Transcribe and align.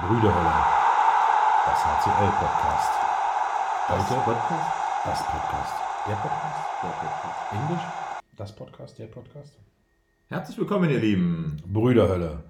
Brüderhölle. 0.00 0.64
Das 1.66 1.84
HCL-Podcast. 1.84 2.92
Das 3.88 4.10
Heute 4.10 4.20
Podcast? 4.24 4.70
das 5.04 5.26
Podcast. 5.26 5.74
Der 6.08 6.14
Podcast? 6.14 6.60
Der 6.82 6.88
Podcast. 6.88 7.52
Englisch? 7.52 7.82
Das 8.36 8.56
Podcast, 8.56 8.98
der 8.98 9.06
Podcast? 9.08 9.58
Herzlich 10.28 10.56
willkommen, 10.56 10.88
ihr 10.88 11.00
Lieben. 11.00 11.62
Brüderhölle. 11.66 12.44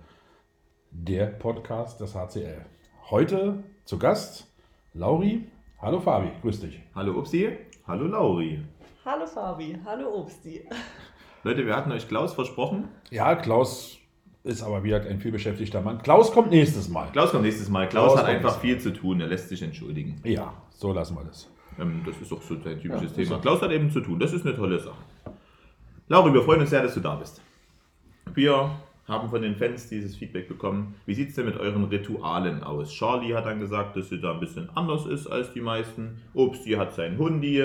Der 0.93 1.27
Podcast 1.27 2.01
des 2.01 2.15
HCL. 2.15 2.65
Heute 3.11 3.65
zu 3.85 3.99
Gast 3.99 4.47
Lauri. 4.95 5.51
Hallo 5.83 5.99
Fabi, 5.99 6.31
grüß 6.43 6.61
dich. 6.61 6.81
Hallo 6.95 7.19
Upsi, 7.19 7.59
hallo 7.85 8.07
Lauri. 8.07 8.65
Hallo 9.05 9.27
Fabi, 9.27 9.77
hallo 9.85 10.21
Obsti. 10.21 10.69
Leute, 11.43 11.67
wir 11.67 11.75
hatten 11.75 11.91
euch 11.91 12.07
Klaus 12.07 12.33
versprochen. 12.33 12.89
Ja, 13.11 13.35
Klaus 13.35 14.00
ist 14.45 14.63
aber 14.63 14.83
wieder 14.85 15.03
ein 15.03 15.21
vielbeschäftigter 15.21 15.81
Mann. 15.83 16.03
Klaus 16.03 16.33
kommt 16.33 16.51
nächstes 16.51 16.89
Mal. 16.89 17.09
Klaus 17.13 17.31
kommt 17.31 17.45
nächstes 17.45 17.69
Mal. 17.69 17.89
Klaus, 17.89 18.13
Klaus 18.13 18.19
hat 18.21 18.27
einfach 18.27 18.59
viel 18.61 18.79
zu 18.79 18.93
tun, 18.93 19.21
er 19.21 19.27
lässt 19.27 19.49
sich 19.49 19.63
entschuldigen. 19.63 20.21
Ja, 20.25 20.55
so 20.71 20.93
lassen 20.93 21.17
wir 21.17 21.25
das. 21.25 21.51
Ähm, 21.79 22.03
das 22.07 22.17
ist 22.21 22.33
auch 22.33 22.43
so 22.43 22.55
sein 22.61 22.81
typisches 22.81 23.11
Ja, 23.11 23.17
Thema. 23.17 23.37
so. 23.37 23.39
Klaus 23.39 23.63
hat 23.63 23.71
eben 23.71 23.91
zu 23.91 24.01
tun, 24.01 24.19
das 24.19 24.33
ist 24.33 24.47
eine 24.47 24.57
tolle 24.57 24.79
Sache. 24.79 24.97
Lauri, 26.09 26.33
wir 26.33 26.43
freuen 26.43 26.61
uns 26.61 26.71
sehr, 26.71 26.83
dass 26.83 26.95
du 26.95 27.01
da 27.01 27.15
bist. 27.17 27.41
Wir 28.35 28.71
haben 29.07 29.29
von 29.29 29.43
den 29.43 29.57
Fans 29.57 29.89
dieses 29.89 30.17
Feedback 30.17 30.49
bekommen. 30.49 30.95
Wie 31.05 31.15
sieht 31.15 31.31
es 31.31 31.35
denn 31.35 31.45
mit 31.47 31.57
euren 31.57 31.85
Ritualen 31.85 32.63
aus? 32.63 32.93
Charlie 32.93 33.35
hat 33.35 33.47
dann 33.47 33.61
gesagt, 33.61 33.97
dass 33.97 34.09
sie 34.09 34.21
da 34.21 34.33
ein 34.33 34.41
bisschen 34.41 34.71
anders 34.77 35.05
ist 35.07 35.27
als 35.27 35.53
die 35.53 35.61
meisten. 35.61 36.23
Obsti 36.35 36.73
hat 36.73 36.95
sein 36.95 37.19
Hundi, 37.19 37.65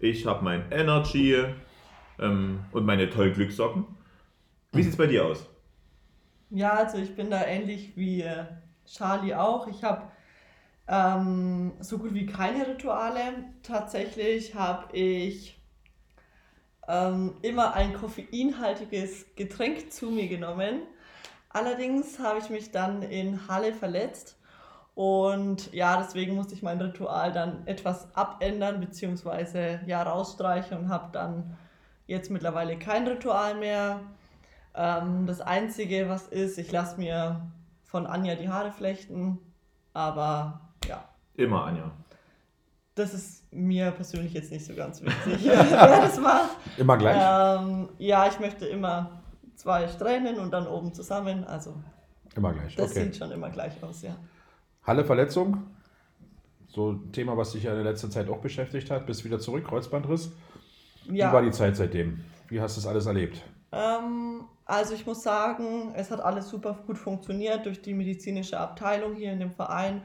ich 0.00 0.26
habe 0.26 0.44
mein 0.44 0.64
Energy 0.70 1.36
ähm, 2.18 2.60
und 2.72 2.86
meine 2.86 3.08
toll 3.10 3.32
Glückssocken. 3.32 3.84
Wie 4.72 4.82
sieht 4.82 4.92
es 4.92 4.96
bei 4.98 5.06
dir 5.06 5.24
aus? 5.26 5.46
Ja, 6.50 6.72
also 6.74 6.98
ich 6.98 7.14
bin 7.14 7.30
da 7.30 7.44
ähnlich 7.44 7.96
wie 7.96 8.22
äh, 8.22 8.44
Charlie 8.86 9.34
auch. 9.34 9.66
Ich 9.66 9.84
habe 9.84 10.10
ähm, 10.88 11.74
so 11.80 11.98
gut 11.98 12.14
wie 12.14 12.26
keine 12.26 12.66
Rituale. 12.66 13.44
Tatsächlich 13.62 14.54
habe 14.54 14.96
ich 14.96 15.60
ähm, 16.88 17.36
immer 17.42 17.74
ein 17.74 17.92
koffeinhaltiges 17.92 19.34
Getränk 19.36 19.92
zu 19.92 20.10
mir 20.10 20.28
genommen. 20.28 20.82
Allerdings 21.50 22.18
habe 22.18 22.38
ich 22.38 22.50
mich 22.50 22.70
dann 22.70 23.02
in 23.02 23.48
Halle 23.48 23.72
verletzt 23.72 24.38
und 24.94 25.72
ja, 25.72 25.96
deswegen 26.02 26.34
musste 26.34 26.54
ich 26.54 26.62
mein 26.62 26.80
Ritual 26.80 27.30
dann 27.32 27.66
etwas 27.66 28.14
abändern 28.16 28.80
bzw. 28.80 29.78
ja 29.86 30.02
rausstreichen 30.02 30.76
und 30.76 30.88
habe 30.88 31.10
dann 31.12 31.56
jetzt 32.06 32.30
mittlerweile 32.30 32.78
kein 32.78 33.06
Ritual 33.06 33.54
mehr. 33.54 34.00
Ähm, 34.74 35.26
das 35.26 35.40
Einzige, 35.40 36.08
was 36.08 36.26
ist, 36.28 36.58
ich 36.58 36.70
lasse 36.72 36.98
mir 36.98 37.40
von 37.84 38.06
Anja 38.06 38.34
die 38.34 38.48
Haare 38.48 38.70
flechten, 38.72 39.38
aber 39.92 40.60
ja, 40.86 41.08
Immer, 41.34 41.64
Anja. 41.64 41.90
das 42.94 43.14
ist 43.14 43.52
mir 43.52 43.90
persönlich 43.92 44.32
jetzt 44.34 44.52
nicht 44.52 44.64
so 44.66 44.74
ganz 44.74 45.02
wichtig, 45.02 45.44
wer 45.44 46.00
das 46.02 46.18
macht. 46.20 46.56
Immer 46.76 46.96
gleich? 46.96 47.16
Ähm, 47.18 47.88
ja, 47.98 48.26
ich 48.28 48.38
möchte 48.40 48.66
immer 48.66 49.22
zwei 49.56 49.88
Strähnen 49.88 50.38
und 50.38 50.50
dann 50.52 50.66
oben 50.66 50.92
zusammen, 50.92 51.44
also 51.44 51.74
Immer 52.36 52.52
gleich. 52.52 52.76
das 52.76 52.90
Okay. 52.92 53.04
sieht 53.04 53.16
schon 53.16 53.32
immer 53.32 53.50
gleich 53.50 53.82
aus, 53.82 54.02
ja. 54.02 54.16
Halle 54.84 55.04
Verletzung. 55.04 55.64
So 56.68 56.92
ein 56.92 57.12
Thema, 57.12 57.36
was 57.36 57.52
dich 57.52 57.64
ja 57.64 57.70
in 57.72 57.82
der 57.82 57.90
letzten 57.92 58.10
Zeit 58.10 58.28
auch 58.28 58.38
beschäftigt 58.40 58.90
hat. 58.90 59.06
Bist 59.06 59.24
wieder 59.24 59.38
zurück, 59.40 59.66
Kreuzbandriss. 59.66 60.32
Wie 61.06 61.18
war 61.20 61.34
Ja, 61.34 61.40
die 61.40 61.50
Zeit 61.50 61.76
seitdem? 61.76 62.22
Wie 62.48 62.60
hast 62.60 62.76
du 62.76 62.80
das 62.82 62.86
alles 62.86 63.06
erlebt? 63.06 63.42
Ähm, 63.72 64.44
also 64.64 64.94
ich 64.94 65.06
muss 65.06 65.22
sagen, 65.22 65.92
es 65.96 66.10
hat 66.10 66.20
alles 66.20 66.48
super 66.48 66.78
gut 66.86 66.98
funktioniert 66.98 67.66
durch 67.66 67.80
die 67.80 67.94
medizinische 67.94 68.58
Abteilung 68.58 69.14
hier 69.14 69.32
in 69.32 69.40
dem 69.40 69.52
Verein. 69.52 70.02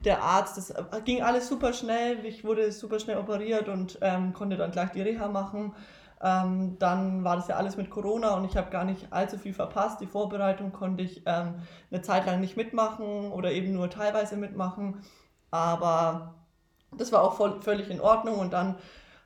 Der 0.00 0.22
Arzt, 0.22 0.56
das 0.56 0.70
äh, 0.70 0.84
ging 1.04 1.22
alles 1.22 1.48
super 1.48 1.72
schnell. 1.72 2.24
Ich 2.24 2.44
wurde 2.44 2.70
super 2.72 3.00
schnell 3.00 3.18
operiert 3.18 3.68
und 3.68 3.98
ähm, 4.02 4.32
konnte 4.32 4.56
dann 4.56 4.70
gleich 4.70 4.90
die 4.90 5.02
Reha 5.02 5.28
machen. 5.28 5.74
Ähm, 6.22 6.78
dann 6.78 7.24
war 7.24 7.36
das 7.36 7.48
ja 7.48 7.56
alles 7.56 7.76
mit 7.76 7.90
Corona 7.90 8.34
und 8.36 8.44
ich 8.44 8.56
habe 8.56 8.70
gar 8.70 8.84
nicht 8.84 9.12
allzu 9.12 9.38
viel 9.38 9.52
verpasst. 9.52 10.00
Die 10.00 10.06
Vorbereitung 10.06 10.72
konnte 10.72 11.02
ich 11.02 11.22
ähm, 11.26 11.56
eine 11.90 12.02
Zeit 12.02 12.26
lang 12.26 12.40
nicht 12.40 12.56
mitmachen 12.56 13.32
oder 13.32 13.52
eben 13.52 13.72
nur 13.72 13.90
teilweise 13.90 14.36
mitmachen. 14.36 15.02
Aber 15.50 16.34
das 16.96 17.12
war 17.12 17.22
auch 17.22 17.34
voll, 17.34 17.60
völlig 17.60 17.90
in 17.90 18.00
Ordnung 18.00 18.38
und 18.38 18.52
dann 18.52 18.76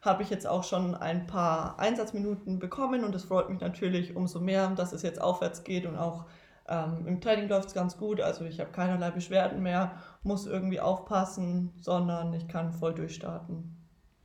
habe 0.03 0.23
ich 0.23 0.31
jetzt 0.31 0.47
auch 0.47 0.65
schon 0.65 0.95
ein 0.95 1.27
paar 1.27 1.79
Einsatzminuten 1.79 2.59
bekommen 2.59 3.05
und 3.05 3.15
es 3.15 3.25
freut 3.25 3.51
mich 3.51 3.61
natürlich 3.61 4.17
umso 4.17 4.41
mehr, 4.41 4.69
dass 4.71 4.93
es 4.93 5.03
jetzt 5.03 5.21
aufwärts 5.21 5.65
geht 5.65 5.87
und 5.87 5.97
auch 5.97 6.25
ähm, 6.69 7.07
im 7.07 7.21
Training 7.21 7.49
läuft 7.49 7.69
es 7.69 7.75
ganz 7.75 7.99
gut. 7.99 8.21
Also 8.21 8.45
ich 8.45 8.61
habe 8.61 8.71
keinerlei 8.71 9.11
Beschwerden 9.11 9.63
mehr, 9.63 9.93
muss 10.23 10.47
irgendwie 10.47 10.81
aufpassen, 10.81 11.73
sondern 11.81 12.33
ich 12.33 12.49
kann 12.49 12.73
voll 12.73 12.95
durchstarten. 12.95 13.77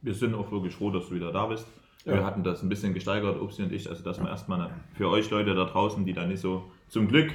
Wir 0.02 0.14
sind 0.14 0.36
auch 0.36 0.52
wirklich 0.52 0.76
froh, 0.76 0.92
dass 0.92 1.10
du 1.10 1.16
wieder 1.16 1.32
da 1.32 1.48
bist. 1.48 1.66
Ja. 2.06 2.14
Wir 2.14 2.26
hatten 2.26 2.44
das 2.44 2.62
ein 2.62 2.70
bisschen 2.70 2.94
gesteigert, 2.94 3.42
Upsi 3.42 3.64
und 3.64 3.72
ich, 3.72 3.90
also 3.90 4.04
dass 4.04 4.20
wir 4.20 4.30
erstmal 4.30 4.70
für 4.94 5.10
euch 5.10 5.30
Leute 5.32 5.56
da 5.56 5.66
draußen, 5.66 6.06
die 6.06 6.14
da 6.14 6.26
nicht 6.26 6.40
so 6.40 6.64
zum 6.88 7.08
Glück 7.08 7.32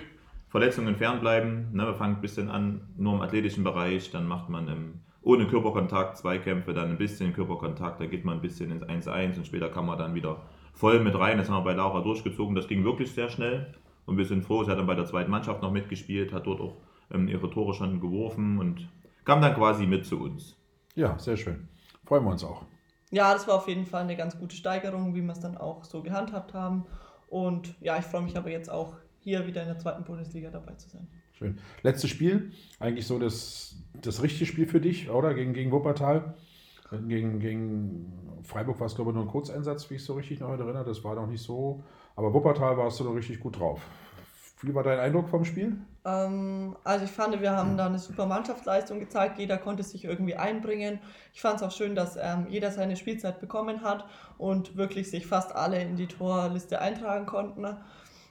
Verletzungen 0.48 0.96
fernbleiben. 0.96 1.72
Ne, 1.72 1.86
wir 1.86 1.94
fangen 1.94 2.16
ein 2.16 2.20
bisschen 2.20 2.48
an, 2.48 2.88
nur 2.96 3.14
im 3.14 3.20
athletischen 3.20 3.64
Bereich, 3.64 4.12
dann 4.12 4.26
macht 4.26 4.48
man 4.48 4.68
im, 4.68 5.00
ohne 5.22 5.46
Körperkontakt 5.46 6.16
Zweikämpfe, 6.16 6.72
dann 6.72 6.90
ein 6.90 6.98
bisschen 6.98 7.32
Körperkontakt, 7.32 8.00
da 8.00 8.06
geht 8.06 8.24
man 8.24 8.36
ein 8.36 8.40
bisschen 8.40 8.70
ins 8.70 8.82
1-1 8.82 9.36
und 9.36 9.46
später 9.46 9.68
kann 9.68 9.86
man 9.86 9.98
dann 9.98 10.14
wieder 10.14 10.42
voll 10.72 11.00
mit 11.00 11.18
rein. 11.18 11.38
Das 11.38 11.48
haben 11.48 11.58
wir 11.58 11.64
bei 11.64 11.74
Laura 11.74 12.00
durchgezogen, 12.00 12.54
das 12.54 12.68
ging 12.68 12.84
wirklich 12.84 13.12
sehr 13.12 13.28
schnell 13.28 13.74
und 14.06 14.16
wir 14.16 14.24
sind 14.24 14.44
froh, 14.44 14.64
sie 14.64 14.70
hat 14.70 14.78
dann 14.78 14.86
bei 14.86 14.94
der 14.94 15.06
zweiten 15.06 15.30
Mannschaft 15.30 15.62
noch 15.62 15.72
mitgespielt, 15.72 16.32
hat 16.32 16.46
dort 16.46 16.60
auch 16.60 16.76
ähm, 17.10 17.28
ihre 17.28 17.50
Tore 17.50 17.74
schon 17.74 18.00
geworfen 18.00 18.58
und 18.58 18.88
kam 19.24 19.40
dann 19.40 19.54
quasi 19.54 19.86
mit 19.86 20.06
zu 20.06 20.20
uns. 20.20 20.56
Ja, 20.94 21.18
sehr 21.18 21.36
schön. 21.36 21.68
Freuen 22.04 22.24
wir 22.24 22.30
uns 22.30 22.44
auch. 22.44 22.64
Ja, 23.10 23.32
das 23.32 23.46
war 23.48 23.56
auf 23.56 23.68
jeden 23.68 23.86
Fall 23.86 24.02
eine 24.02 24.16
ganz 24.16 24.38
gute 24.38 24.54
Steigerung, 24.54 25.14
wie 25.14 25.22
wir 25.22 25.32
es 25.32 25.40
dann 25.40 25.56
auch 25.56 25.84
so 25.84 26.02
gehandhabt 26.02 26.54
haben. 26.54 26.86
Und 27.28 27.74
ja, 27.80 27.98
ich 27.98 28.04
freue 28.04 28.22
mich 28.22 28.36
aber 28.36 28.50
jetzt 28.50 28.70
auch 28.70 28.94
hier 29.18 29.46
wieder 29.46 29.62
in 29.62 29.68
der 29.68 29.78
zweiten 29.78 30.04
Bundesliga 30.04 30.50
dabei 30.50 30.74
zu 30.74 30.88
sein. 30.88 31.08
Schön. 31.40 31.58
Letztes 31.82 32.10
Spiel, 32.10 32.52
eigentlich 32.80 33.06
so 33.06 33.18
das, 33.18 33.74
das 33.94 34.22
richtige 34.22 34.44
Spiel 34.44 34.66
für 34.66 34.78
dich, 34.78 35.08
oder? 35.08 35.32
Gegen, 35.32 35.54
gegen 35.54 35.72
Wuppertal. 35.72 36.34
Gegen, 37.08 37.38
gegen 37.38 38.42
Freiburg 38.42 38.78
war 38.78 38.86
es, 38.86 38.94
glaube 38.94 39.12
ich, 39.12 39.14
nur 39.14 39.24
ein 39.24 39.30
Kurzeinsatz, 39.30 39.88
wie 39.88 39.94
ich 39.94 40.02
es 40.02 40.06
so 40.06 40.14
richtig 40.14 40.40
noch 40.40 40.50
erinnere. 40.50 40.84
Das 40.84 41.02
war 41.02 41.14
noch 41.14 41.26
nicht 41.26 41.42
so. 41.42 41.82
Aber 42.14 42.34
Wuppertal 42.34 42.76
warst 42.76 43.00
du 43.00 43.04
noch 43.04 43.14
richtig 43.14 43.40
gut 43.40 43.58
drauf. 43.58 43.80
Wie 44.60 44.74
war 44.74 44.82
dein 44.82 44.98
Eindruck 44.98 45.30
vom 45.30 45.46
Spiel? 45.46 45.78
Ähm, 46.04 46.76
also 46.84 47.06
ich 47.06 47.10
fand, 47.10 47.40
wir 47.40 47.52
haben 47.52 47.78
da 47.78 47.86
eine 47.86 47.98
super 47.98 48.26
Mannschaftsleistung 48.26 49.00
gezeigt. 49.00 49.38
Jeder 49.38 49.56
konnte 49.56 49.82
sich 49.82 50.04
irgendwie 50.04 50.34
einbringen. 50.34 50.98
Ich 51.32 51.40
fand 51.40 51.56
es 51.56 51.62
auch 51.62 51.72
schön, 51.72 51.94
dass 51.94 52.18
ähm, 52.20 52.48
jeder 52.50 52.70
seine 52.70 52.96
Spielzeit 52.96 53.40
bekommen 53.40 53.82
hat 53.82 54.04
und 54.36 54.76
wirklich 54.76 55.10
sich 55.10 55.26
fast 55.26 55.54
alle 55.54 55.80
in 55.80 55.96
die 55.96 56.08
Torliste 56.08 56.82
eintragen 56.82 57.24
konnten. 57.24 57.64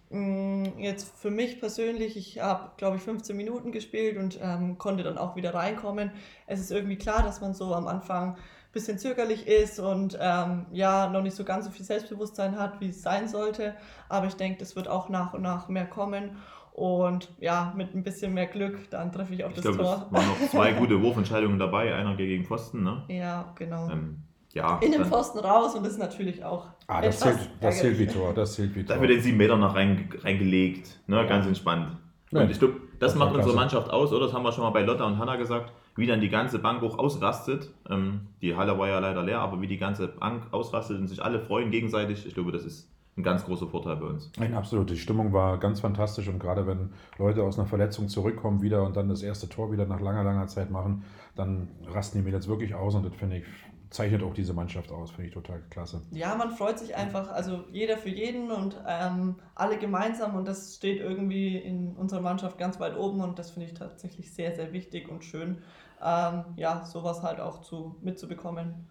Mm, 0.09 0.66
Jetzt 0.78 1.18
für 1.18 1.30
mich 1.31 1.59
persönlich, 1.59 2.18
ich 2.18 2.40
habe, 2.42 2.72
glaube 2.78 2.97
ich, 2.97 3.03
15 3.03 3.36
Minuten 3.36 3.72
gespielt 3.72 4.18
und 4.18 4.40
ähm, 4.42 4.78
konnte 4.78 5.03
dann 5.03 5.18
auch 5.18 5.36
wieder 5.36 5.53
reinkommen. 5.53 6.12
Es 6.47 6.59
ist 6.59 6.72
irgendwie 6.72 6.97
klar, 6.97 7.22
dass 7.24 7.42
man 7.42 7.53
so 7.53 7.74
am 7.75 7.88
Anfang 7.88 8.31
ein 8.34 8.38
bisschen 8.72 8.97
zögerlich 8.97 9.47
ist 9.47 9.80
und 9.80 10.18
ähm, 10.20 10.66
ja, 10.72 11.09
noch 11.09 11.22
nicht 11.22 11.36
so 11.36 11.44
ganz 11.44 11.66
so 11.66 11.72
viel 11.72 11.86
Selbstbewusstsein 11.86 12.58
hat, 12.58 12.80
wie 12.81 12.90
es 12.90 13.02
sein 13.02 13.28
sollte. 13.28 13.75
Aber 14.09 14.28
ich 14.28 14.36
denke, 14.36 14.59
das 14.59 14.75
wird 14.75 14.88
auch 14.88 15.09
nach 15.09 15.34
und 15.34 15.42
nach 15.42 15.68
mehr 15.70 15.86
kommen. 15.86 16.38
Und 16.72 17.30
ja, 17.40 17.74
mit 17.76 17.94
ein 17.94 18.03
bisschen 18.03 18.34
mehr 18.34 18.47
Glück, 18.47 18.90
dann 18.90 19.12
treffe 19.12 19.34
ich 19.34 19.44
auch 19.44 19.50
Ich 19.50 19.56
das 19.56 19.64
glaube, 19.64 19.80
Tor. 19.80 20.06
es 20.08 20.14
waren 20.14 20.28
noch 20.28 20.50
zwei 20.50 20.72
gute 20.80 21.02
Wurfentscheidungen 21.02 21.59
dabei, 21.59 21.94
einer 21.94 22.16
gegen 22.16 22.46
Pfosten. 22.46 22.84
Ne? 22.84 23.03
Ja, 23.09 23.52
genau. 23.56 23.90
Ähm, 23.90 24.24
ja, 24.54 24.80
In 24.82 24.92
den 24.92 25.06
Pfosten 25.06 25.40
raus 25.40 25.76
und 25.76 25.84
das 25.84 25.94
ist 25.94 26.00
natürlich 26.00 26.44
auch. 26.44 26.66
Ah, 26.88 27.02
das 27.02 27.20
zählt, 27.20 27.38
das 27.62 27.80
zählt 27.80 28.00
wie. 28.00 28.08
Tor. 28.08 28.34
Das 28.34 28.54
zählt 28.54 28.76
wie 28.76 28.84
Tor. 28.84 28.96
dafür 28.96 29.08
den 29.08 29.22
sieben 29.22 29.38
Meter 29.38 29.58
noch 29.58 29.76
rein, 29.76 30.10
reingelegt. 30.24 31.00
Ne? 31.08 31.26
Ganz 31.28 31.46
entspannt. 31.46 31.98
Ja. 32.32 32.42
Und 32.42 32.52
ich 32.52 32.59
glaube, 32.59 32.76
das 33.00 33.14
Das 33.14 33.16
macht 33.20 33.34
unsere. 33.36 33.56
Mannschaft 33.56 33.90
aus, 33.92 34.12
oder? 34.12 34.26
Das 34.26 34.34
haben 34.34 34.44
wir 34.44 34.52
schon 34.52 34.64
mal 34.64 34.72
bei 34.72 34.82
Lotta 34.82 35.06
und 35.06 35.18
Hanna 35.20 35.35
gesagt, 35.35 35.72
wie 35.96 36.08
dann 36.08 36.20
die 36.22 36.29
ganze 36.29 36.59
Bank 36.59 36.82
auch 36.84 36.97
ausrastet. 36.97 37.70
Ähm, 37.90 38.22
die 38.41 38.56
Halle 38.56 38.78
war 38.78 38.88
ja 38.88 39.00
leider 39.00 39.23
leer, 39.23 39.40
aber 39.40 39.62
wie 39.62 39.68
die 39.68 39.78
ganze 39.78 40.08
Bank 40.08 40.44
ausrastet 40.52 40.97
und 41.00 41.08
sich 41.08 41.23
alle 41.23 41.40
freuen 41.40 41.72
gegenseitig, 41.72 42.26
ich 42.26 42.34
glaube, 42.34 42.52
das 42.52 42.66
ist 42.66 42.90
ein 43.18 43.23
ganz 43.23 43.44
großer 43.46 43.68
Vorteil 43.68 43.97
bei 43.97 44.06
uns. 44.08 44.32
Nein, 44.40 44.53
absolut. 44.53 44.90
Die 44.90 44.97
Stimmung 44.97 45.34
war 45.34 45.58
ganz 45.58 45.79
fantastisch 45.82 46.28
und 46.28 46.40
gerade 46.40 46.66
wenn 46.68 46.90
Leute 47.18 47.44
aus 47.44 47.58
einer 47.59 47.68
Verletzung 47.68 48.08
zurückkommen 48.08 48.62
wieder 48.62 48.84
und 48.84 48.96
dann 48.96 49.09
das 49.09 49.22
erste 49.23 49.50
Tor 49.50 49.72
wieder 49.72 49.85
nach 49.85 50.00
langer, 50.00 50.23
langer 50.23 50.47
Zeit 50.47 50.72
machen, 50.72 51.03
dann 51.35 51.68
rasten 51.91 52.20
die 52.20 52.23
Mädels 52.23 52.47
wirklich 52.47 52.76
aus 52.76 52.96
und 52.96 53.06
das 53.06 53.14
finde 53.16 53.38
ich, 53.38 53.44
zeichnet 53.90 54.24
auch 54.24 54.34
diese 54.34 54.53
Mannschaft 54.53 54.91
aus. 54.91 55.12
Finde 55.12 55.28
ich 55.28 55.34
total 55.34 55.62
klasse. 55.70 56.02
Ja, 56.12 56.36
man 56.36 56.52
freut 56.52 56.80
sich 56.80 56.96
einfach, 56.96 57.32
also 57.32 57.64
jeder 57.72 57.97
für 57.97 58.09
jeden 58.09 58.52
und 58.52 58.78
ähm, 58.88 59.36
alle 59.56 59.78
gemeinsam 59.78 60.36
und 60.36 60.47
das 60.47 60.76
steht 60.76 61.00
irgendwie 61.00 61.58
in 61.58 61.96
unserer 61.96 62.22
Mannschaft 62.22 62.58
ganz 62.58 62.80
weit 62.80 62.97
oben 62.97 63.22
und 63.22 63.40
das 63.40 63.52
finde 63.52 63.68
ich 63.68 63.74
tatsächlich 63.74 64.34
sehr, 64.34 64.56
sehr 64.56 64.74
wichtig 64.74 65.09
und 65.09 65.24
schön, 65.24 65.64
ähm, 66.03 66.46
ja, 66.56 66.86
sowas 66.86 67.24
halt 67.24 67.40
auch 67.40 67.62
zu, 67.62 67.97
mitzubekommen, 68.02 68.88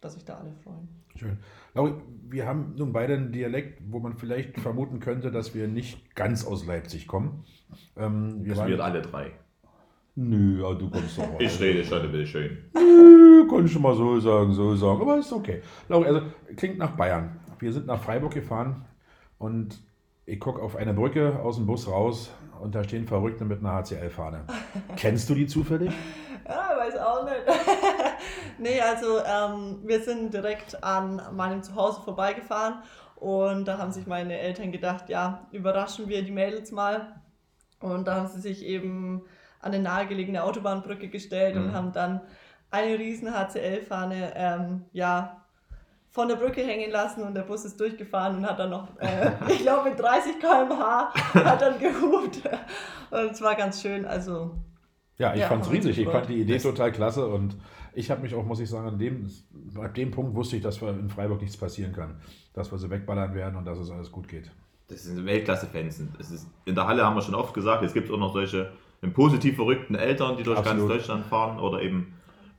dass 0.00 0.14
sich 0.14 0.24
da 0.24 0.36
alle 0.36 0.52
freuen. 0.62 0.88
Schön. 1.16 1.38
Lauri, 1.74 1.94
wir 2.28 2.46
haben 2.46 2.74
nun 2.76 2.92
beide 2.92 3.14
einen 3.14 3.32
Dialekt, 3.32 3.80
wo 3.90 3.98
man 3.98 4.16
vielleicht 4.16 4.60
vermuten 4.60 5.00
könnte, 5.00 5.32
dass 5.32 5.54
wir 5.54 5.66
nicht 5.66 6.14
ganz 6.14 6.44
aus 6.46 6.64
Leipzig 6.66 7.08
kommen. 7.08 7.44
Ähm, 7.96 8.44
wir 8.44 8.54
Das 8.54 8.66
wir 8.66 8.78
waren, 8.78 8.92
alle 8.92 9.02
drei. 9.02 9.32
Nö, 10.14 10.64
aber 10.64 10.74
du 10.76 10.90
kommst 10.90 11.18
doch 11.18 11.32
mal. 11.32 11.42
Ich 11.42 11.58
rede 11.60 11.84
schon 11.84 12.02
ein 12.02 12.12
bisschen. 12.12 12.70
Nö, 12.74 13.27
konnte 13.48 13.70
ich 13.70 13.78
mal 13.78 13.94
so 13.94 14.20
sagen, 14.20 14.52
so 14.52 14.76
sagen. 14.76 15.00
Aber 15.00 15.18
ist 15.18 15.32
okay. 15.32 15.62
Also 15.88 16.22
klingt 16.56 16.78
nach 16.78 16.90
Bayern. 16.92 17.40
Wir 17.58 17.72
sind 17.72 17.86
nach 17.86 18.00
Freiburg 18.00 18.32
gefahren 18.34 18.84
und 19.38 19.80
ich 20.26 20.38
gucke 20.38 20.62
auf 20.62 20.76
eine 20.76 20.92
Brücke 20.94 21.40
aus 21.42 21.56
dem 21.56 21.66
Bus 21.66 21.88
raus 21.88 22.30
und 22.60 22.74
da 22.74 22.84
stehen 22.84 23.06
Verrückte 23.06 23.44
mit 23.44 23.60
einer 23.60 23.72
HCL-Fahne. 23.82 24.44
Kennst 24.96 25.28
du 25.30 25.34
die 25.34 25.46
zufällig? 25.46 25.92
Ja, 26.46 26.76
weiß 26.76 26.96
auch 26.98 27.24
nicht. 27.24 27.42
nee, 28.58 28.80
also 28.80 29.18
ähm, 29.18 29.78
wir 29.84 30.00
sind 30.00 30.32
direkt 30.32 30.82
an 30.84 31.20
meinem 31.34 31.62
Zuhause 31.62 32.00
vorbeigefahren 32.02 32.82
und 33.16 33.66
da 33.66 33.78
haben 33.78 33.92
sich 33.92 34.06
meine 34.06 34.38
Eltern 34.38 34.70
gedacht, 34.70 35.08
ja, 35.08 35.46
überraschen 35.50 36.08
wir 36.08 36.22
die 36.22 36.30
Mädels 36.30 36.70
mal. 36.72 37.20
Und 37.80 38.06
da 38.08 38.16
haben 38.16 38.28
sie 38.28 38.40
sich 38.40 38.64
eben 38.64 39.22
an 39.60 39.72
eine 39.72 39.82
nahegelegene 39.82 40.42
Autobahnbrücke 40.42 41.08
gestellt 41.08 41.54
Mhm. 41.56 41.62
und 41.64 41.72
haben 41.74 41.92
dann 41.92 42.20
eine 42.70 42.98
riesen 42.98 43.32
HCL-Fahne, 43.32 44.32
ähm, 44.34 44.84
ja, 44.92 45.42
von 46.10 46.28
der 46.28 46.36
Brücke 46.36 46.62
hängen 46.62 46.90
lassen 46.90 47.22
und 47.22 47.34
der 47.34 47.42
Bus 47.42 47.64
ist 47.64 47.78
durchgefahren 47.78 48.36
und 48.38 48.46
hat 48.46 48.58
dann 48.58 48.70
noch, 48.70 48.88
äh, 48.98 49.30
ich 49.48 49.60
glaube 49.60 49.90
mit 49.90 49.98
30 50.00 50.38
km/h 50.40 51.12
hat 51.34 51.62
dann 51.62 51.78
gehupt. 51.78 52.40
Und 53.10 53.30
es 53.32 53.40
war 53.42 53.54
ganz 53.54 53.80
schön, 53.82 54.04
also 54.04 54.54
Ja, 55.18 55.34
ich 55.34 55.40
Ja, 55.40 55.50
wir 55.50 55.56
uns 55.56 55.70
riesig. 55.70 55.98
Ich 55.98 56.08
fand 56.08 56.28
die 56.28 56.40
Idee 56.40 56.58
total 56.58 56.92
klasse 56.92 57.26
und 57.26 57.56
ich 57.94 58.10
habe 58.10 58.22
mich 58.22 58.34
auch, 58.34 58.44
muss 58.44 58.60
ich 58.60 58.68
sagen, 58.70 58.88
an 58.88 58.98
dem, 58.98 59.28
ab 59.82 59.94
dem 59.94 60.10
Punkt 60.10 60.34
wusste 60.34 60.56
ich, 60.56 60.62
dass 60.62 60.80
wir 60.80 60.90
in 60.90 61.08
Freiburg 61.10 61.40
nichts 61.40 61.56
passieren 61.56 61.92
kann. 61.92 62.20
Dass 62.52 62.70
wir 62.70 62.78
sie 62.78 62.90
wegballern 62.90 63.34
werden 63.34 63.56
und 63.56 63.64
dass 63.64 63.78
es 63.78 63.90
alles 63.90 64.10
gut 64.12 64.28
geht. 64.28 64.50
Das 64.88 65.02
sind 65.04 65.24
Weltklasse-Fans. 65.24 66.02
Es 66.18 66.30
ist- 66.30 66.46
In 66.64 66.74
der 66.74 66.86
Halle 66.86 67.04
haben 67.04 67.14
wir 67.16 67.22
schon 67.22 67.34
oft 67.34 67.52
gesagt, 67.54 67.82
es 67.82 67.92
gibt 67.92 68.10
auch 68.10 68.16
noch 68.18 68.32
solche 68.32 68.72
positiv 69.14 69.56
verrückten 69.56 69.94
Eltern, 69.94 70.36
die 70.36 70.42
durch 70.42 70.58
Absolut. 70.58 70.88
ganz 70.88 70.92
Deutschland 70.92 71.26
fahren 71.26 71.60
oder 71.60 71.82
eben 71.82 72.14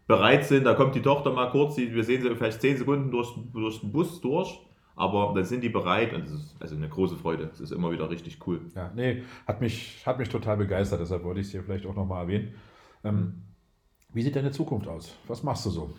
bereit 0.10 0.44
sind. 0.44 0.66
Da 0.66 0.74
kommt 0.74 0.96
die 0.96 1.02
Tochter 1.02 1.32
mal 1.32 1.52
kurz, 1.52 1.76
die, 1.76 1.94
wir 1.94 2.04
sehen 2.04 2.22
sie 2.24 2.36
vielleicht 2.36 2.60
10 2.60 2.78
Sekunden 2.78 3.12
durch, 3.12 3.30
durch 3.54 3.80
den 3.80 3.92
Bus 3.92 4.20
durch, 4.20 4.60
aber 4.96 5.32
dann 5.36 5.46
sind 5.46 5.62
die 5.62 5.70
bereit 5.70 6.14
und 6.14 6.26
das 6.26 6.32
ist 6.34 6.56
also 6.60 6.76
eine 6.76 6.90
große 6.90 7.16
Freude. 7.16 7.50
Es 7.54 7.60
ist 7.62 7.72
immer 7.72 7.92
wieder 7.92 8.10
richtig 8.10 8.40
cool. 8.48 8.60
Ja, 8.76 8.92
nee, 8.96 9.24
hat 9.48 9.62
mich, 9.62 10.02
hat 10.06 10.18
mich 10.18 10.28
total 10.28 10.58
begeistert, 10.58 11.00
deshalb 11.00 11.24
wollte 11.24 11.40
ich 11.42 11.46
es 11.46 11.52
hier 11.52 11.64
vielleicht 11.64 11.86
auch 11.86 11.96
nochmal 11.96 12.24
erwähnen. 12.24 12.56
Ähm, 13.04 13.44
wie 14.12 14.24
sieht 14.24 14.36
deine 14.36 14.50
Zukunft 14.52 14.88
aus? 14.88 15.16
Was 15.28 15.44
machst 15.44 15.66
du 15.68 15.70
so? 15.70 15.94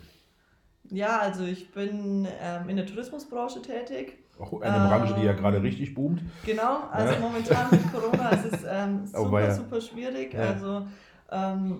Ja, 0.89 1.19
also 1.19 1.45
ich 1.45 1.71
bin 1.71 2.27
ähm, 2.41 2.67
in 2.67 2.75
der 2.75 2.85
Tourismusbranche 2.85 3.61
tätig. 3.61 4.17
Auch 4.37 4.59
eine 4.61 4.87
Branche, 4.89 5.13
die 5.13 5.23
ja 5.23 5.31
Ähm, 5.31 5.37
gerade 5.37 5.63
richtig 5.63 5.93
boomt. 5.93 6.21
Genau, 6.45 6.81
also 6.91 7.13
Ja. 7.13 7.19
momentan 7.19 7.67
mit 7.71 7.93
Corona 7.93 8.29
ist 8.31 8.53
es 8.53 8.63
ähm, 8.67 9.03
Oh, 9.13 9.19
super, 9.23 9.31
weia. 9.31 9.51
super 9.53 9.79
schwierig. 9.79 10.33
Ja. 10.33 10.39
Also 10.41 10.85
ähm, 11.31 11.79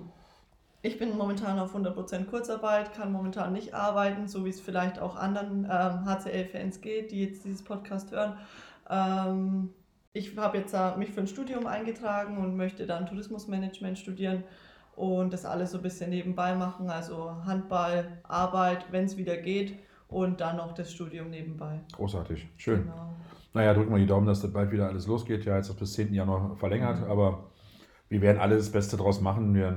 ich 0.81 0.97
bin 0.97 1.17
momentan 1.17 1.59
auf 1.59 1.75
100% 1.75 2.25
Kurzarbeit, 2.25 2.93
kann 2.93 3.11
momentan 3.11 3.53
nicht 3.53 3.73
arbeiten, 3.73 4.27
so 4.27 4.45
wie 4.45 4.49
es 4.49 4.59
vielleicht 4.59 4.99
auch 4.99 5.15
anderen 5.15 5.65
ähm, 5.65 6.05
HCL-Fans 6.05 6.81
geht, 6.81 7.11
die 7.11 7.23
jetzt 7.23 7.45
dieses 7.45 7.63
Podcast 7.63 8.11
hören. 8.11 8.33
Ähm, 8.89 9.69
ich 10.13 10.35
habe 10.37 10.57
jetzt 10.57 10.73
äh, 10.73 10.97
mich 10.97 11.11
für 11.11 11.21
ein 11.21 11.27
Studium 11.27 11.67
eingetragen 11.67 12.37
und 12.37 12.57
möchte 12.57 12.87
dann 12.87 13.05
Tourismusmanagement 13.05 13.97
studieren 13.97 14.43
und 14.95 15.31
das 15.31 15.45
alles 15.45 15.71
so 15.71 15.77
ein 15.77 15.83
bisschen 15.83 16.09
nebenbei 16.09 16.55
machen, 16.55 16.89
also 16.89 17.31
Handball, 17.45 18.19
Arbeit, 18.23 18.85
wenn 18.91 19.05
es 19.05 19.17
wieder 19.17 19.37
geht 19.37 19.75
und 20.07 20.41
dann 20.41 20.57
noch 20.57 20.73
das 20.73 20.91
Studium 20.91 21.29
nebenbei. 21.29 21.79
Großartig, 21.93 22.47
schön. 22.57 22.83
Genau. 22.83 23.13
Naja, 23.53 23.73
drücken 23.73 23.91
wir 23.91 23.99
die 23.99 24.07
Daumen, 24.07 24.25
dass 24.25 24.41
das 24.41 24.51
bald 24.51 24.71
wieder 24.71 24.87
alles 24.87 25.07
losgeht. 25.07 25.45
Ja, 25.45 25.57
jetzt 25.57 25.69
ist 25.69 25.77
bis 25.77 25.93
10. 25.93 26.13
Januar 26.13 26.55
verlängert, 26.55 27.03
aber 27.07 27.51
wir 28.09 28.21
werden 28.21 28.39
alles 28.39 28.65
das 28.65 28.71
Beste 28.71 28.97
draus 28.97 29.21
machen. 29.21 29.53
Wir 29.53 29.67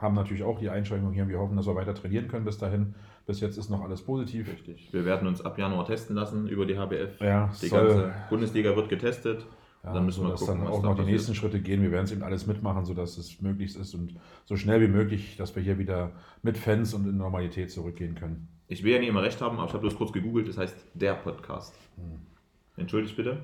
haben 0.00 0.14
natürlich 0.14 0.42
auch 0.42 0.58
die 0.58 0.70
Einschränkung 0.70 1.12
hier. 1.12 1.28
Wir 1.28 1.38
hoffen, 1.38 1.56
dass 1.56 1.66
wir 1.66 1.74
weiter 1.74 1.94
trainieren 1.94 2.28
können 2.28 2.44
bis 2.44 2.58
dahin. 2.58 2.94
Bis 3.26 3.40
jetzt 3.40 3.58
ist 3.58 3.68
noch 3.70 3.82
alles 3.82 4.02
positiv. 4.02 4.48
Richtig. 4.50 4.88
Wir 4.92 5.04
werden 5.04 5.28
uns 5.28 5.44
ab 5.44 5.58
Januar 5.58 5.84
testen 5.84 6.16
lassen 6.16 6.48
über 6.48 6.66
die 6.66 6.78
HBF. 6.78 7.20
Ja, 7.20 7.50
Die 7.62 7.66
soll- 7.68 7.86
ganze 7.86 8.14
Bundesliga 8.30 8.74
wird 8.76 8.88
getestet. 8.88 9.46
Ja, 9.82 9.94
dann 9.94 10.04
müssen 10.04 10.22
wir 10.26 10.34
gucken, 10.34 10.58
dann 10.58 10.66
auch 10.66 10.82
da 10.82 10.88
noch 10.88 10.94
die 10.94 10.98
passiert. 11.02 11.08
nächsten 11.16 11.34
Schritte 11.34 11.60
gehen. 11.60 11.80
Wir 11.82 11.90
werden 11.90 12.04
es 12.04 12.12
eben 12.12 12.22
alles 12.22 12.46
mitmachen, 12.46 12.84
sodass 12.84 13.16
es 13.16 13.40
möglichst 13.40 13.76
ist 13.78 13.94
und 13.94 14.14
so 14.44 14.56
schnell 14.56 14.80
wie 14.82 14.88
möglich, 14.88 15.36
dass 15.38 15.56
wir 15.56 15.62
hier 15.62 15.78
wieder 15.78 16.12
mit 16.42 16.58
Fans 16.58 16.92
und 16.92 17.06
in 17.08 17.16
Normalität 17.16 17.70
zurückgehen 17.70 18.14
können. 18.14 18.48
Ich 18.68 18.84
will 18.84 18.92
ja 18.92 18.98
nicht 18.98 19.08
immer 19.08 19.22
recht 19.22 19.40
haben, 19.40 19.56
aber 19.58 19.66
ich 19.68 19.72
habe 19.72 19.80
bloß 19.80 19.96
kurz 19.96 20.12
gegoogelt, 20.12 20.48
das 20.48 20.58
heißt 20.58 20.76
der 20.94 21.14
Podcast. 21.14 21.74
Hm. 21.96 22.20
Entschuldigt 22.76 23.16
bitte. 23.16 23.38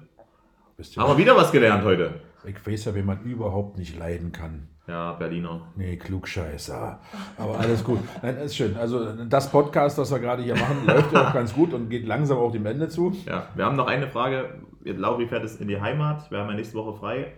Wisst 0.77 0.97
ihr, 0.97 1.03
Haben 1.03 1.13
wir 1.15 1.19
wieder 1.19 1.35
was 1.37 1.53
gelernt 1.53 1.85
heute. 1.85 2.21
ich 2.47 2.67
weiß 2.67 2.85
ja, 2.85 2.95
wen 2.95 3.07
man 3.07 3.23
überhaupt 3.23 3.79
nicht 3.79 3.99
leiden 3.99 4.31
kann. 4.33 4.69
Ja, 4.87 5.15
Berliner. 5.15 5.63
Nee, 5.75 5.97
Klugscheißer. 5.97 7.01
Aber 7.39 7.59
alles 7.59 7.83
gut. 7.83 7.99
Nein, 8.23 8.37
ist 8.37 8.57
schön. 8.57 8.77
Also 8.77 9.25
das 9.25 9.51
Podcast, 9.51 9.99
was 9.99 10.13
wir 10.13 10.21
gerade 10.21 10.43
hier 10.45 10.55
machen, 10.55 10.83
läuft 10.87 11.13
ja 11.13 11.29
auch 11.29 11.35
ganz 11.35 11.53
gut 11.53 11.73
und 11.73 11.89
geht 11.89 12.07
langsam 12.07 12.39
auch 12.39 12.53
dem 12.53 12.67
Ende 12.67 12.89
zu. 12.89 13.13
Ja, 13.27 13.49
wir 13.57 13.65
haben 13.65 13.77
noch 13.77 13.89
eine 13.89 14.09
Frage. 14.09 14.61
Lauri 14.85 15.27
fährt 15.27 15.45
es 15.45 15.57
in 15.57 15.67
die 15.67 15.81
Heimat. 15.81 16.31
Wir 16.31 16.39
haben 16.39 16.49
ja 16.51 16.55
nächste 16.55 16.77
Woche 16.77 16.97
frei. 16.97 17.33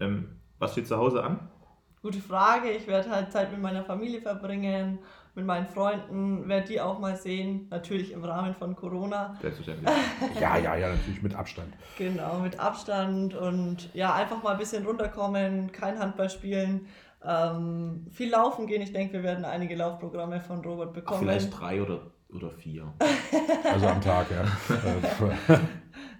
Ähm, 0.00 0.40
was 0.58 0.72
steht 0.72 0.88
zu 0.88 0.96
Hause 0.96 1.22
an? 1.22 1.50
Gute 2.00 2.20
Frage. 2.20 2.70
Ich 2.70 2.86
werde 2.86 3.10
halt 3.10 3.32
Zeit 3.32 3.52
mit 3.52 3.60
meiner 3.60 3.84
Familie 3.84 4.22
verbringen, 4.22 4.98
mit 5.36 5.44
meinen 5.46 5.66
Freunden, 5.66 6.48
werde 6.48 6.68
die 6.68 6.80
auch 6.80 6.98
mal 6.98 7.16
sehen. 7.16 7.66
Natürlich 7.70 8.12
im 8.12 8.24
Rahmen 8.24 8.54
von 8.54 8.76
Corona. 8.76 9.36
Selbstverständlich. 9.40 9.90
Ja, 10.40 10.56
ja, 10.58 10.76
ja, 10.76 10.88
natürlich 10.90 11.22
mit 11.22 11.34
Abstand. 11.34 11.74
Genau, 11.98 12.38
mit 12.38 12.58
Abstand 12.60 13.34
und 13.34 13.90
ja, 13.94 14.14
einfach 14.14 14.42
mal 14.42 14.52
ein 14.52 14.58
bisschen 14.58 14.84
runterkommen, 14.86 15.72
kein 15.72 15.98
Handball 15.98 16.30
spielen, 16.30 16.86
ähm, 17.24 18.06
viel 18.12 18.30
laufen 18.30 18.66
gehen. 18.66 18.82
Ich 18.82 18.92
denke, 18.92 19.14
wir 19.14 19.22
werden 19.22 19.44
einige 19.44 19.74
Laufprogramme 19.74 20.40
von 20.40 20.64
Robert 20.64 20.92
bekommen. 20.92 21.20
Vielleicht 21.20 21.58
drei 21.58 21.82
oder, 21.82 22.00
oder 22.32 22.50
vier. 22.50 22.92
Also 23.64 23.86
am 23.88 24.00
Tag, 24.00 24.26
ja. 24.30 24.44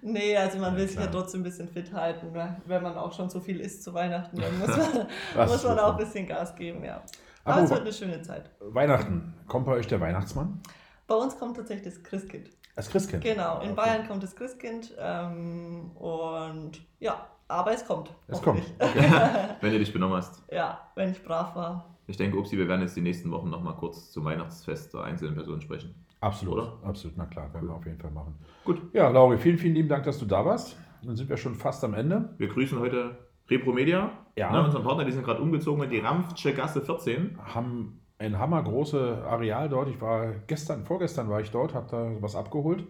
Nee, 0.01 0.35
also 0.37 0.59
man 0.59 0.73
Ja, 0.73 0.79
will 0.79 0.87
sich 0.87 0.97
ja 0.97 1.07
klar. 1.07 1.13
trotzdem 1.21 1.41
ein 1.41 1.45
bisschen 1.45 1.67
fit 1.67 1.91
halten. 1.91 2.31
Ne? 2.31 2.57
Wenn 2.65 2.83
man 2.83 2.95
auch 2.95 3.11
schon 3.11 3.29
so 3.29 3.39
viel 3.39 3.59
isst 3.59 3.83
zu 3.83 3.93
Weihnachten, 3.93 4.37
dann 4.39 4.59
muss 4.59 4.67
man, 4.77 5.47
muss 5.47 5.63
man 5.63 5.79
auch 5.79 5.91
ein 5.93 5.97
bisschen 5.97 6.27
Gas 6.27 6.55
geben, 6.55 6.83
ja. 6.83 7.01
Aber 7.45 7.55
Aber 7.55 7.63
es 7.63 7.69
wird 7.69 7.81
eine 7.81 7.93
schöne 7.93 8.21
Zeit. 8.21 8.49
Weihnachten. 8.59 9.33
Kommt 9.47 9.65
bei 9.65 9.71
euch 9.73 9.87
der 9.87 10.01
Weihnachtsmann? 10.01 10.59
Bei 11.07 11.15
uns 11.15 11.37
kommt 11.39 11.55
tatsächlich 11.55 11.93
das 11.93 12.03
Christkind. 12.03 12.49
Als 12.75 12.89
Christkind. 12.89 13.23
Genau, 13.23 13.61
in 13.61 13.71
Okay. 13.71 13.75
Bayern 13.75 14.07
kommt 14.07 14.21
das 14.23 14.35
Christkind 14.35 14.93
ähm, 14.99 15.91
und 15.95 16.81
ja, 16.99 17.25
aber 17.47 17.71
es 17.73 17.85
kommt. 17.85 18.13
Es 18.27 18.39
hoffentlich. 18.45 18.73
Wenn 19.61 19.71
du 19.71 19.79
dich 19.79 19.93
benommen 19.93 20.17
hast. 20.17 20.43
ja, 20.51 20.81
wenn 20.95 21.11
ich 21.11 21.23
brav 21.23 21.55
war. 21.55 21.95
Ich 22.07 22.17
denke, 22.17 22.37
Upsi, 22.37 22.57
wir 22.57 22.67
werden 22.67 22.81
jetzt 22.81 22.95
die 22.97 23.01
nächsten 23.01 23.31
Wochen 23.31 23.49
nochmal 23.49 23.75
kurz 23.75 24.11
zum 24.11 24.25
Weihnachtsfest 24.25 24.93
der 24.93 25.03
einzelnen 25.03 25.35
Personen 25.35 25.61
sprechen. 25.61 25.95
Absolut, 26.21 26.55
Oder? 26.55 26.73
absolut, 26.83 27.17
na 27.17 27.25
klar, 27.25 27.53
werden 27.53 27.67
wir 27.69 27.75
auf 27.75 27.85
jeden 27.85 27.99
Fall 27.99 28.11
machen. 28.11 28.35
Gut. 28.63 28.81
Ja, 28.93 29.09
Lauri, 29.09 29.37
vielen, 29.37 29.57
vielen 29.57 29.75
lieben 29.75 29.89
Dank, 29.89 30.03
dass 30.05 30.17
du 30.19 30.25
da 30.25 30.43
warst. 30.45 30.75
Dann 31.03 31.15
sind 31.15 31.29
wir 31.29 31.37
schon 31.37 31.55
fast 31.55 31.83
am 31.83 31.93
Ende. 31.93 32.29
Wir 32.37 32.47
grüßen 32.47 32.79
heute 32.79 33.17
Repro 33.49 33.71
Media, 33.71 34.11
Ja. 34.35 34.51
ne, 34.51 34.63
unseren 34.63 34.83
Partner, 34.83 35.05
die 35.05 35.11
sind 35.11 35.23
gerade 35.23 35.41
umgezogen 35.41 35.83
in 35.83 35.89
die 35.89 35.99
Rampfsche 35.99 36.53
Gasse 36.53 36.81
14. 36.81 37.37
Haben 37.43 37.99
ein 38.17 38.39
hammergroße 38.39 39.23
Areal 39.27 39.69
dort. 39.69 39.89
Ich 39.89 39.99
war 40.01 40.31
gestern, 40.47 40.85
vorgestern 40.85 41.29
war 41.29 41.41
ich 41.41 41.51
dort, 41.51 41.73
habe 41.73 41.87
da 41.91 42.11
was 42.21 42.35
abgeholt. 42.35 42.83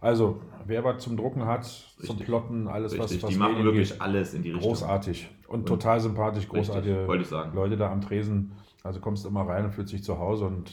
Also, 0.00 0.40
wer 0.66 0.82
was 0.82 1.02
zum 1.02 1.16
Drucken 1.18 1.44
hat, 1.44 1.64
zum 1.64 2.00
Richtig. 2.16 2.26
Plotten, 2.26 2.66
alles, 2.66 2.92
was, 2.98 3.04
Richtig, 3.10 3.22
was 3.22 3.30
die 3.30 3.36
machen 3.36 3.62
wirklich 3.62 3.90
geht, 3.92 4.00
alles 4.00 4.32
in 4.32 4.42
die 4.42 4.50
Richtung. 4.50 4.70
großartig 4.70 5.28
und, 5.46 5.60
Und- 5.60 5.66
total 5.66 6.00
sympathisch, 6.00 6.44
Richtig, 6.50 6.66
großartige 6.68 7.24
sagen. 7.26 7.54
Leute 7.54 7.76
da 7.76 7.92
am 7.92 8.00
Tresen. 8.00 8.52
Also 8.82 9.00
kommst 9.00 9.26
immer 9.26 9.42
rein 9.46 9.66
und 9.66 9.72
fühlst 9.72 9.92
dich 9.92 10.02
zu 10.02 10.18
Hause 10.18 10.46
und 10.46 10.72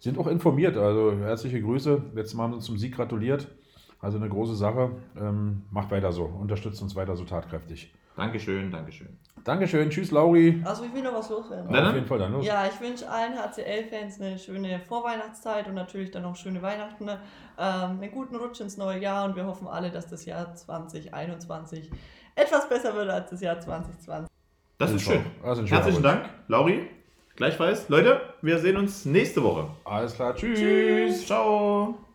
sind 0.00 0.18
auch 0.18 0.26
informiert. 0.26 0.76
Also 0.76 1.12
herzliche 1.16 1.62
Grüße. 1.62 2.02
Letztes 2.14 2.34
Mal 2.34 2.42
haben 2.44 2.50
sie 2.52 2.56
uns 2.56 2.64
zum 2.66 2.76
Sieg 2.76 2.96
gratuliert. 2.96 3.46
Also 4.00 4.18
eine 4.18 4.28
große 4.28 4.56
Sache. 4.56 4.90
Ähm, 5.16 5.62
macht 5.70 5.92
weiter 5.92 6.10
so. 6.10 6.24
Unterstützt 6.24 6.82
uns 6.82 6.96
weiter 6.96 7.14
so 7.14 7.24
tatkräftig. 7.24 7.94
Dankeschön, 8.16 8.70
Dankeschön. 8.70 9.18
Dankeschön. 9.44 9.90
Tschüss, 9.90 10.10
Lauri. 10.10 10.60
Also 10.64 10.84
ich 10.84 10.92
will 10.92 11.02
noch 11.02 11.14
was 11.14 11.30
loswerden. 11.30 11.68
Na 11.70 11.88
Auf 11.88 11.94
jeden 11.94 12.06
Fall 12.06 12.18
dann 12.18 12.32
los. 12.32 12.44
Ja, 12.44 12.66
ich 12.66 12.80
wünsche 12.80 13.08
allen 13.08 13.34
HCL-Fans 13.34 14.20
eine 14.20 14.38
schöne 14.38 14.80
Vorweihnachtszeit 14.80 15.68
und 15.68 15.74
natürlich 15.74 16.10
dann 16.10 16.24
auch 16.24 16.34
schöne 16.34 16.60
Weihnachten, 16.62 17.04
ne? 17.04 17.20
ähm, 17.56 18.00
einen 18.00 18.10
guten 18.10 18.34
Rutsch 18.34 18.60
ins 18.60 18.76
neue 18.76 18.98
Jahr 18.98 19.24
und 19.24 19.36
wir 19.36 19.46
hoffen 19.46 19.68
alle, 19.68 19.90
dass 19.90 20.08
das 20.08 20.24
Jahr 20.24 20.52
2021 20.52 21.90
etwas 22.34 22.68
besser 22.68 22.94
wird 22.94 23.08
als 23.08 23.30
das 23.30 23.40
Jahr 23.40 23.60
2020. 23.60 24.28
Das 24.78 24.92
ist 24.92 25.02
schön. 25.02 25.24
Also 25.44 25.64
Herzlichen. 25.64 26.02
Dank, 26.02 26.28
Lauri. 26.48 26.88
Gleichfalls. 27.36 27.88
Leute, 27.88 28.20
wir 28.42 28.58
sehen 28.58 28.76
uns 28.76 29.04
nächste 29.04 29.42
Woche. 29.42 29.68
Alles 29.84 30.14
klar. 30.14 30.34
Tschüss. 30.34 30.58
Tschüss. 30.58 31.26
Ciao. 31.26 32.05